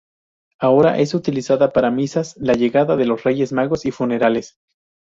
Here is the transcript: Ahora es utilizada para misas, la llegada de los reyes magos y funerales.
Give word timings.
Ahora 0.57 0.97
es 0.97 1.13
utilizada 1.13 1.73
para 1.73 1.91
misas, 1.91 2.33
la 2.37 2.53
llegada 2.53 2.95
de 2.95 3.05
los 3.05 3.23
reyes 3.23 3.51
magos 3.53 3.85
y 3.85 3.91
funerales. 3.91 4.57